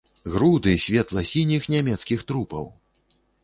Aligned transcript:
Груды 0.35 0.73
светла-сініх 0.85 1.69
нямецкіх 1.77 2.27
трупаў! 2.33 2.65